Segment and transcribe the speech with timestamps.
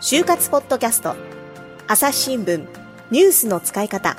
[0.00, 1.16] 就活ポッドキャスト
[1.86, 2.66] 朝日新聞
[3.10, 4.16] ニュースの使い方。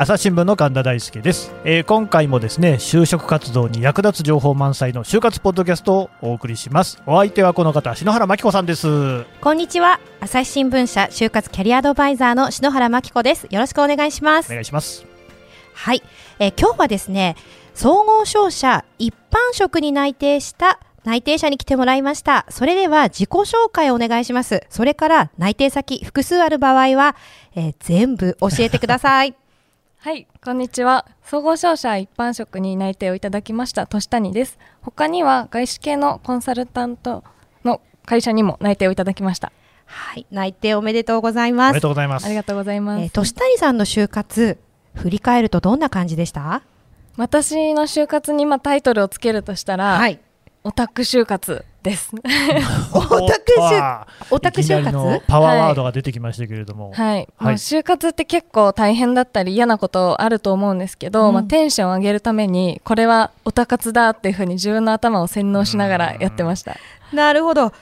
[0.00, 7.02] 朝日新聞の神田大輔です、えー今回もですね就職活動に役立つ情報満載の就活ポッドキャストをお送りします。
[7.04, 9.24] お相手はこの方篠原真紀子さんです。
[9.40, 9.98] こんにちは。
[10.20, 13.48] 朝日新聞社就活キャリアアドバイザーの篠原真紀子です。
[13.50, 14.50] よろしくお願いします。
[14.50, 15.04] お願いします。
[15.74, 16.02] はい、
[16.38, 17.34] えー今日はですね
[17.74, 27.16] 総合商社一般職に内定した内定者に来てもらいましたそれでは自己紹介をお願いしますそれから内定先複数ある場合は、
[27.54, 29.34] えー全部教えてください
[30.00, 31.06] はい、こんにちは。
[31.24, 34.56] 総合商社一般職に内定をいただきました、年谷です。
[34.80, 37.24] 他には外資系のコンサルタント
[37.64, 39.50] の会社にも内定をいただきました。
[39.86, 43.02] はい内定おめでとうございますおめでとうございますありがとうございます。
[43.02, 44.58] えー、年谷さんの就活
[44.94, 46.62] 振り返るとどんな感じでした？
[47.16, 50.20] 私の就活に今タイトルをつけるとしたら、はい
[50.68, 52.10] オタク就活です。
[52.92, 66.76] オタク就オタク就活のパワーワードが出てきましたけれども、はい、はいもう就活って結構大変だったり嫌なことあると思うんですけど、うんまあ、テンションを上げるためにこれはオタ活だっていうふうに自分の頭を洗脳しながらやってました。
[67.14, 67.72] なるほど。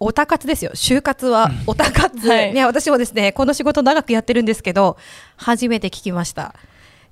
[0.00, 0.72] オタ活ですよ。
[0.74, 2.28] 就活はオタ活。
[2.28, 4.98] はいね、私もですね、この仕事長くやってるんですけど、
[5.38, 6.54] 初めて聞きました。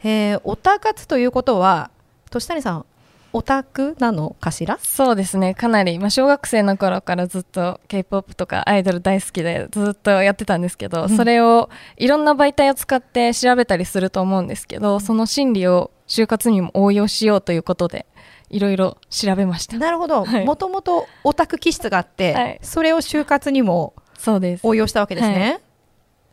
[0.04, 1.90] えー、オタ活ということは、
[2.30, 2.84] 年谷さん、
[3.32, 4.78] オタクなのかしら？
[4.82, 5.54] そうですね。
[5.54, 11.08] かなり、まあ、小学生の頃からずっと k p o p とかアイドル大好きでずっとやってたんですけど、うん。
[11.16, 18.06] それをいろんな媒体を使って調べたりすると思うんですけど、その心理を就活にも応用しようということで
[18.50, 19.78] いろいろ調べました。
[19.78, 20.24] なるほど。
[20.24, 20.44] はい。
[20.44, 22.58] もともとオタク気質があって、はい。
[22.62, 24.66] それを就活にもそうです。
[24.66, 25.60] 応用したわけですね。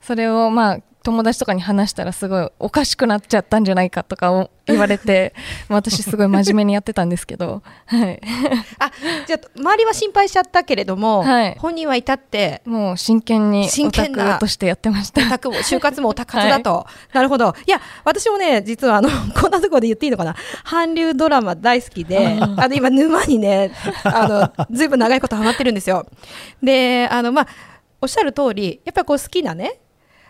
[0.01, 5.33] それをまあ友達とかに話したらすごいおかしくなっちゃったんじゃないかとかを言われて
[5.69, 8.21] まあ 私すごい真面目にやってたんですけど、はい、
[8.79, 8.91] あ、
[9.25, 16.85] じゃあ、周りは心配しちゃったけれども、はい本人は至って、もう真剣にオタクとしてやってましたオタクも、就活もオタ活だと。
[17.13, 17.53] なるほど。
[17.65, 20.35] いや、私もね、実はあの、 こんなところで言っていいのかな。
[20.63, 23.71] 韓流ドラマ大好きで、あの、今、沼にね、
[24.03, 26.05] あの、ずいぶん長いことハマってるんですよ。
[26.61, 27.47] で、あの、まあ、
[28.01, 29.79] おっしゃる通り、やっぱりこう好きなね、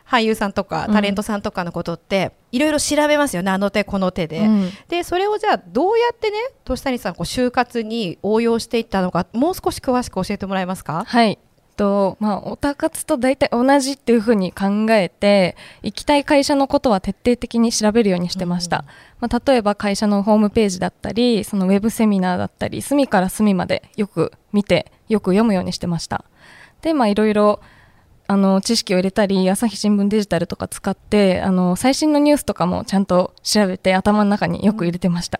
[0.10, 4.40] 俳優さんとかタレントさんとかのことって、いろいろ調べますよね、あの手この手で。
[4.40, 4.70] うん。
[4.88, 11.04] で、それをじゃあ、どうやってね、年谷さん、こう就活に応用していったのか、もう少し詳しく教えてもらえますか？
[11.06, 11.38] はい。
[11.78, 18.84] とまあ、オタ活と大体同じっていうふうに考えて行きたい会社のことは徹底的に調べるようにしてました、
[19.22, 26.26] まあ、例えば会社のホームページだったりそのウェブセミナーだったり隅から隅までよく見てよく読むようにしてました。
[26.82, 27.62] でまあいろいろ
[28.32, 35.40] あの知識を入れたり朝日新聞デジタルとか使ってあの最新のニュースとかもちゃんと調べて頭の中によく入れてました、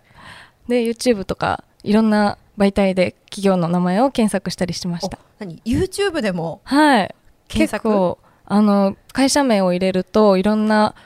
[0.66, 5.18] で YouTube とかいろんな媒体で企業の名前を検索したりしてました。
[5.18, 7.14] お何？YouTube でもはい。
[7.46, 7.88] 検索？
[7.88, 10.96] 結構あの会社名を入れるといろんな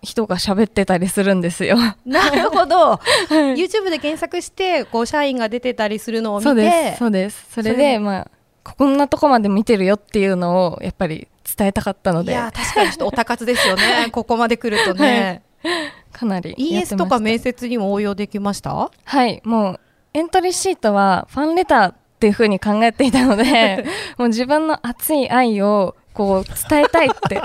[0.00, 1.76] 人が喋ってたりするんですよ。
[2.06, 2.94] なるほど、
[3.28, 6.48] YouTube で検索してこう社員が出てたりするのを見て。
[6.48, 7.46] そうですそうです。
[7.50, 7.98] それで？
[7.98, 8.30] まあ
[8.74, 12.32] こんなとこまで見てるよっていうのをやっぱり伝えたかったので。
[12.32, 14.08] いや確かにちょっとおたかつですよね。
[14.12, 15.42] ここまで来るとね、
[16.12, 18.90] かなり ES とか面接にも応用できました？
[19.04, 19.40] はい。
[19.44, 19.80] もう
[20.14, 23.84] エントリーシートはファンレターっていうふうに考えていたので
[24.16, 27.40] もう自分の熱い愛をこう伝えたいって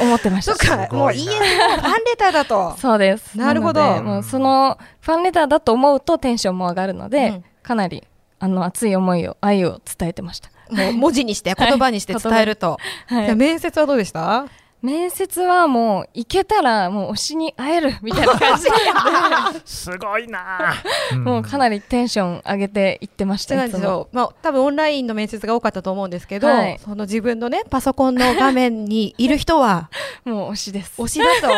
[0.00, 0.94] 思ってましそたっか。
[0.94, 2.76] もう ES もファンレターだと。
[2.78, 3.36] そうです。
[3.36, 4.02] なるほど。
[4.02, 7.44] もうそのファンレターだと思うとテンションも上がるので、うん。
[7.64, 8.04] かなり
[8.38, 10.50] あの熱い思いを愛を伝えてました。
[10.70, 13.24] もう文字にして言葉にして伝えると、はい。
[13.24, 14.46] じゃあ面接はどうでした？
[14.82, 18.66] 面接はもう行けたらもう推しに会えるみたいな感じ。
[19.64, 20.74] すごいな、
[21.10, 23.64] で、もうかなりテンション上げていってましそうた。
[23.64, 23.78] いつも。
[23.78, 26.78] なんですよ、まあ、多分オンラインの面接が多かったと思うんですけど、はい。
[26.84, 29.88] その自分のねパソコンの画面にいる人は
[30.26, 31.00] もう推しです。
[31.00, 31.48] 推しだと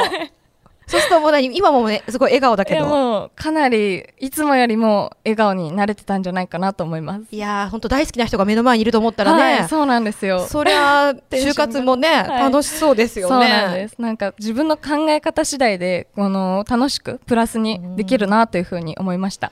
[0.86, 7.24] そうするともう何今もねすごい笑顔だけどもうかなりいつもよりも笑顔に慣れてたんじゃないかなと思います。
[7.30, 10.46] いやー本当大好きな人が目の前にいると思ったらね、はい、そうなんですよ。
[10.46, 13.46] そりゃ就活もね、 はい楽しそうですよね。
[13.46, 13.96] そうなんです。
[13.98, 19.50] なんか自分の考え方次第で、この楽しくプラスにできるなというふうに思いました。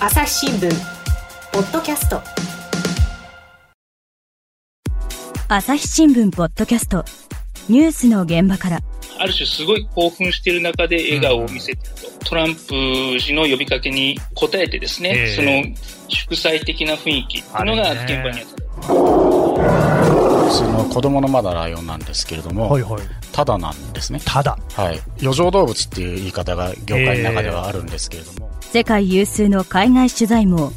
[0.00, 0.70] 朝日新聞
[1.52, 2.20] ポッドキャスト
[5.48, 7.04] 朝日新聞ポッドキャスト
[7.68, 8.80] ニュースの現場から
[9.18, 15.62] ある種すごい興奮している中で笑顔を見せてると、トランプ氏の呼びかけに応えてですね、ええその
[16.08, 18.64] 祝祭的な雰囲気っていうのが現場にあった。
[20.50, 23.02] その子供のまだライオンなんですけれども、はいはい。
[23.32, 24.20] ただなんですね。
[24.24, 24.58] ただ。
[24.74, 25.00] はい。
[25.20, 30.72] 余剰動物っていう言い方が業界の中ではあるんですけれども、世界有数の海外取材網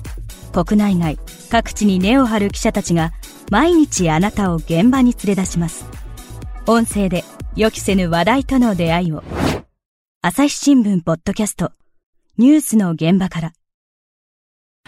[0.54, 1.18] 国内外
[1.50, 3.12] 各地に根を張る記者たちが
[3.50, 5.86] 毎日あなたを現場に連れ出します
[6.68, 7.24] 音声で
[7.58, 9.24] 予期せぬ話題との出会いを。
[10.22, 11.72] 朝日新聞ポッドキャスト。
[12.38, 13.54] ニュースの現場から。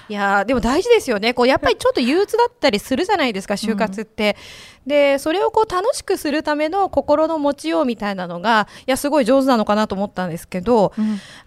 [0.07, 1.33] いやーでも大事ですよね。
[1.33, 4.37] こうやっぱりちょっと憂鬱だったりするじゃないですか就活って、
[4.85, 10.93] でそれをこう楽しくするための心の持ちようみたいなのがいやすごい上手なのかなと思ったんですけど、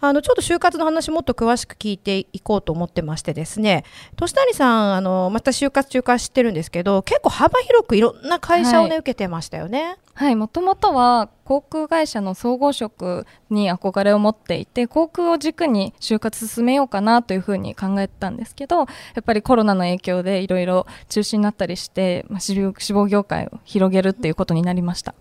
[0.00, 3.84] あのちょっと就活の話もっと詳しく聞いていこうと思ってましてですね。
[4.16, 8.98] 年谷さんあのまた就活中から知ってるんですけど結構幅広くいろんな会社をね、はい。
[8.98, 9.96] 受けてましたよね。
[10.14, 18.84] はい、もともとは航空会社の総合職に憧れを持っていて航空を軸に就活進めようかなというふうに考えてたんですけどや
[19.20, 25.14] っぱりコロナの影響でいろいろ中止になったりして、まあ、志望志望業界を広げるっていうことになりました。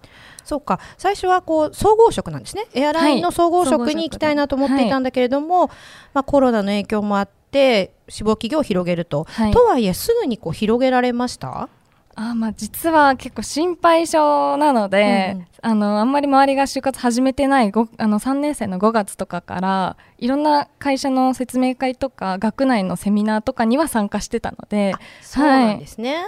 [0.43, 0.79] そうか。
[0.97, 2.65] 最初はこう総合職なんですね。
[2.73, 5.67] エアラインの総合職に行きたいなと思っていたんだけれども、
[6.13, 9.51] まあ、コロナの影響もあって志望企業を広げると、はい。
[9.51, 11.69] とはいえすぐにこう広げられました？
[12.13, 15.47] あーまあ実は結構心配性なので、うんうん。
[15.63, 26.27] あのあんまり周りが就活始めてないごあの3年生の5月とかからいろんな会社の説明会とか学内のセミナーとかには参加してたのでそうなんですね、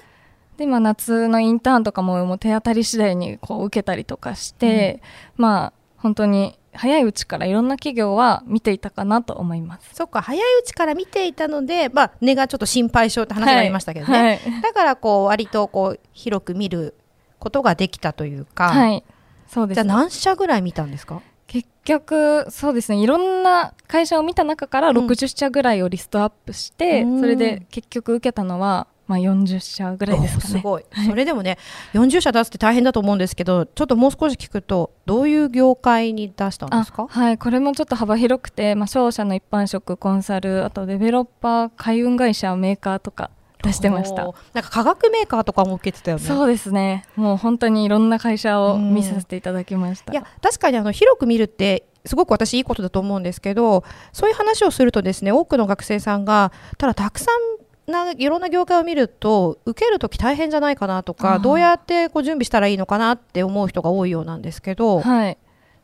[0.57, 5.01] で、まあ、夏のインターンとかももう手当たり次第にこう受けたりとかして、
[5.35, 9.89] まあ本当に早いうちからいろんな企業は見ていたかなと思います。
[9.93, 14.61] そっか早いうちから見ていたので、まあ、根がちょっと心配性って話がありましたけどね、はい。
[14.61, 16.95] だからこう割とこう広く見る
[17.39, 19.03] ことができたというか、はい、
[19.47, 21.21] そうですじゃあ何社ぐらい見たんですか？
[21.47, 22.97] 結局そうですね。
[22.97, 24.97] いろんな会社を見た中からうん。
[24.97, 27.19] 60社ぐらいをリストアップして、うん。
[27.19, 30.49] それで結局受けたのは、まあ、40社ぐらいですかね。
[30.49, 31.57] すごい、それでもね
[31.93, 37.03] 40社出すって大変だと思うんですけどちょっともう少し聞くとどういう業界に出したんですか？
[37.03, 37.37] あはい。
[37.37, 43.29] これもちょっと幅広くて、まあ、商社の一般職コンサルあとデベロッパー海運会社メーカーとか
[43.61, 44.23] 出してました。
[44.53, 46.23] なんか化学メーカーとかも受けてたよね。
[46.23, 47.05] そうですね。
[47.15, 48.93] もう本当にいろんな会社をうん。
[48.93, 65.37] 見させていただきました、いや確かにあの広く見るってすごく私いいことだと思うんですけどそういう話をするとですね多くの学生さんがただたくさんないろんな業界を見ると受けるとき大変じゃないかなとかどうやってこう準備したらいいのかなって思う人が多いようなんですけど、はい。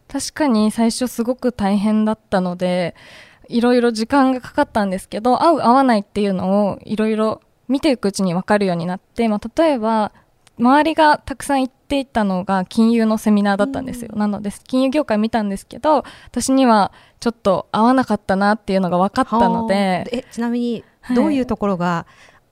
[0.08, 2.96] 確かに最初すごく大変だったので
[3.48, 10.12] いろいろ時間がかかったんですけど合う合わないっていうのをいろいろ見ていくうちに分かるようになって、まあ、例えば
[10.58, 20.10] 周りがたくさん行っていたのが金融のセミナーだったんですよ、なので金融業界見たんですけど私にはちょっと合わなかったなっていうのが分かったのはであ。
[20.12, 21.16] えちなみにはい。
[21.16, 22.06] どういうところが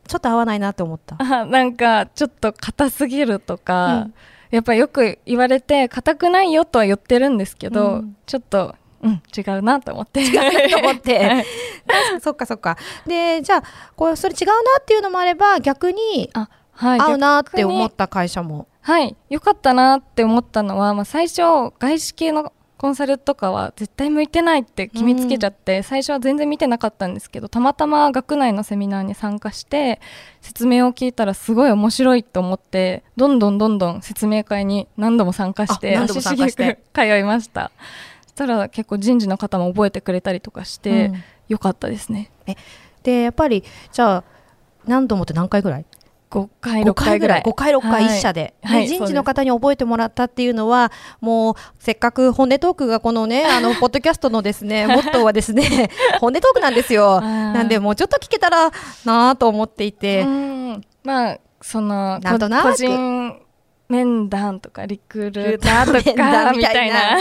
[0.08, 4.14] ちょっと合わないなって思った、あなんかちょっと硬すぎるとか、うん。
[4.50, 8.18] やっぱよく言われて硬くないよとは言ってるんですけど、うん。
[8.26, 10.22] ちょっと、うん、違うなと思って。
[10.22, 11.20] 違うなと思って。
[11.28, 11.46] はい。
[12.22, 12.78] そっかそっか。
[13.06, 13.64] でじゃあ
[13.96, 18.68] こうそれ違うなっていうのもあれば逆にあはい合うなって思った会社も。
[18.82, 21.42] はい良かったなって思ったのは、まあ、最初
[21.78, 30.00] 外資系のコンサルとかは絶対向いてないって決めつけちゃって、最初は全然見てなかったんですけどたまたま学内のセミナーに参加して
[30.42, 37.72] 説明を聞いたらすごい面白いと思ってどんどんどんどん説明会に何度も参加して足しげく通いました。
[38.24, 41.24] そしたら結構人事の方も覚えてくれたりとかして、うん。
[41.48, 42.30] よかったですね。
[43.04, 44.24] でやっぱりじゃあ
[44.86, 45.86] 何度もって何回ぐらい？
[46.30, 47.42] 5回5 6回ぐらい。
[47.42, 48.18] 5回6回はい。
[48.18, 50.92] 1社で,で、はい人事の方に覚えてもらったっていうのは
[51.22, 57.22] もうせっかく本音トークがこのね あのポッドキャストのですね モットーはですね本音トークなんですよ。
[57.22, 58.72] なんでもうちょっと聞けたら
[59.06, 60.82] なと思っていて、うん。
[61.04, 62.64] まあそのなんとなく。
[62.64, 63.47] こ個人
[63.90, 66.52] 面談とかリクルーターとかみたいな。
[66.54, 67.18] みたいな。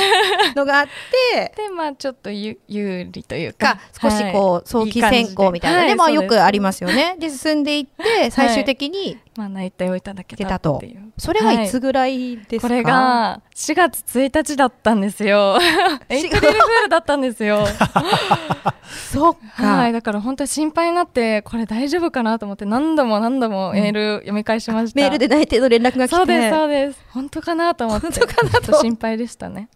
[0.54, 0.86] のがあっ
[1.34, 1.52] て。
[1.56, 3.76] でまあちょっとゆ有利というか。
[3.76, 5.84] か少しこう、早期選考みたいな。
[5.84, 7.16] ね、まあよくありますすよね。
[7.18, 11.12] で進んでいって最終的にまあ内定をいただけたっていう。
[11.18, 15.58] それはいつぐらいですか、これが4月1日だったんですよ。
[16.08, 17.66] エイプリルフールだったんですよ。
[19.12, 19.92] そっか、はい。
[19.92, 26.16] だから本当に心配になってこれ大丈夫かなと思って何度も何度もメール読み返しました、メールで内定の連絡が来て。
[26.16, 27.00] そうですそうです。
[27.10, 28.06] 本当かなと思って。
[28.06, 29.68] 本当かなと心配でしたね。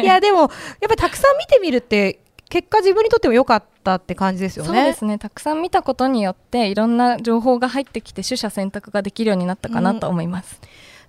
[0.00, 0.48] いやでもやっ
[0.80, 2.20] ぱりたくさん見てみるって
[2.52, 4.68] 結果自分にとっても良かったって感じですよね。
[4.68, 5.16] そうですね。
[5.16, 10.60] たくさん見たことによっていろんな情報が入ってきて取捨選択ができるようになったかなと思います、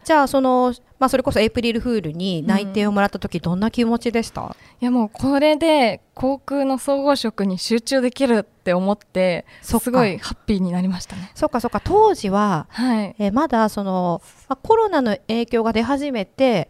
[0.06, 11.30] じゃあその、まあ、それこそエイプリルフールに内定をもらった時どんな気持ちでした、いやもうこれで航空の総合職に集中できるって思ってすごいハッピーになりましたね。
[11.36, 11.82] そっかそっか。
[11.84, 13.16] 当時は、はい。
[13.20, 16.70] えーまだその、まあ、コロナの影響が出始めて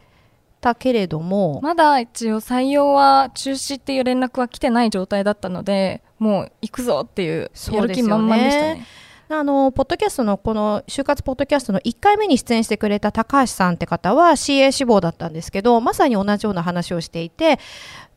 [0.64, 8.88] たけれども、まだ一応採用は中止っていう連絡は来てない状態だったのでもう行くぞっていうやる気満々でしたね。
[9.30, 17.60] あのポッドキャストのこの就活ポッドキャストの1回目に出演してくれた高橋さんって方は CA 志望だったんですけどまさに同じような話をしていて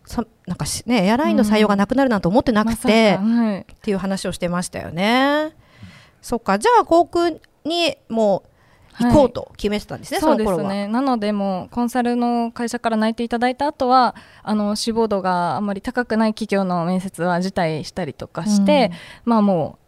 [0.05, 2.89] そなんかしねエアラインの採用がなくなるなんて思ってなくて、まさ
[3.19, 3.61] かはい。
[3.61, 5.55] っていう話をしてましたよね。
[6.21, 6.59] そっか。
[6.59, 7.31] じゃあ航空
[7.65, 8.49] にもう
[8.99, 10.71] 行こうと決めてたんですね、そうでその頃は。
[10.71, 18.91] すねなのでもうコンサルの会社から内定いただいた後はあの志望度があんまり高くない企業の面接は辞退したりとかして、
[19.25, 19.79] まあも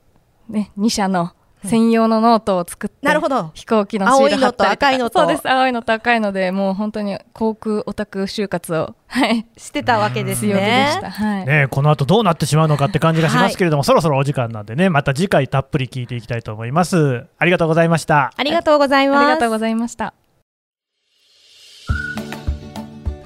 [0.50, 1.32] うね2社の
[1.64, 3.50] 専用のノートを作って、なるほど。
[3.54, 4.88] 飛行機のシール貼ったりとか。
[4.88, 5.18] 青いのと赤いのと。
[5.20, 9.46] そうです青いのと赤いのでもう本当に航空オタク就活をはい。
[9.56, 10.90] してたわけですね。
[10.92, 11.00] し。
[11.00, 11.10] た。
[11.10, 17.24] はい、ね、この後どうなってしまうのかって感じがしますけれども、そろそろお時間なんでねまた次回たっぷり聞いていきたいと思います。
[17.38, 18.32] ありがとうございました。
[18.36, 19.18] ありがとうございます。
[19.18, 20.14] ありがとうございました。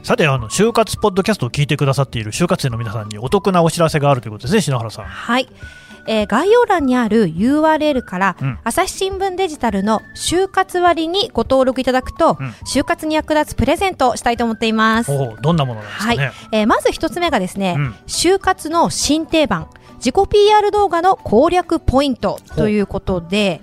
[0.03, 5.05] さてあの就活ポッドキャストを聞いてくださっている就活生の皆さんにお得なお知らせがあるということですね篠原さん。
[5.05, 5.49] はい。
[6.07, 8.59] えー概要欄にある URL から、うん。
[8.65, 12.49] 朝日新聞デジタルの就活割にご登録いただくと、うん。
[12.67, 15.11] 就活に役立つプレゼントをしたいと思っています。
[15.43, 16.19] どんなものなんですかはい。
[16.19, 16.33] ね、。
[16.53, 17.95] えーまず一つ目がですね、うん。
[18.07, 23.61] 就活の新定番、自己 PR 動画の攻略ポイントということで、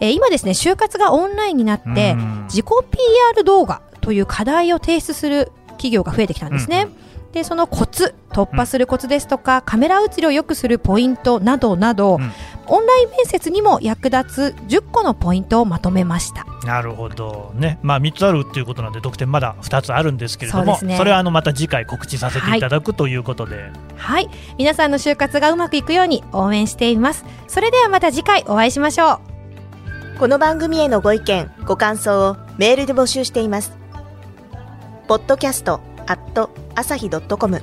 [0.00, 6.88] えー今ですね、就活がオンラインになってうん、自己 PR 動画という課題を提出する企業が増えてきたんですね。
[7.32, 12.32] で、そのコツ、突破するコツですとか、カメラ映りを良くするポイントなどなど、うん
[12.66, 16.46] オンライン面接にも役立つ10個のポイントをまとめました。
[16.64, 24.28] なるほどね、まあ、3つあるっていうことなんで得点まだ2つあるんですけれどもそねれはあのまた次回告知させていただくということで、はい。
[24.58, 27.24] 皆さんの就活がうまくいくように応援しています。
[27.48, 29.20] それではまた次回お会いしましょ
[30.16, 30.18] う。
[30.18, 33.72] この番組へのご意見、ご感想をメールで募集しています。
[35.08, 37.60] podcast at 朝日 .com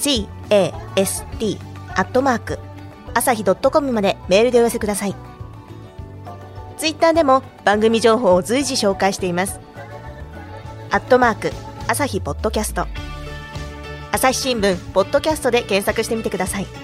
[0.00, 1.58] podcast
[1.96, 2.58] アットマーク
[3.14, 5.14] 朝日 .com までメールでお寄せください。
[6.76, 9.60] ツイッターでも番組情報を随時紹介しています。
[10.90, 11.52] アットマーク
[11.88, 12.86] 朝日ポッドキャスト
[14.12, 16.83] 朝日新聞ポッドキャストで検索してみてください。